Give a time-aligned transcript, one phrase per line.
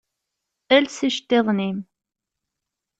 [0.77, 1.79] Els iceṭṭiḍen-im!